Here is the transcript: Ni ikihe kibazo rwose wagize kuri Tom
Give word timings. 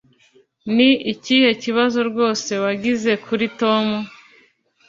Ni 0.75 0.89
ikihe 1.13 1.49
kibazo 1.63 1.99
rwose 2.09 2.51
wagize 2.63 3.11
kuri 3.25 3.45
Tom 3.59 3.85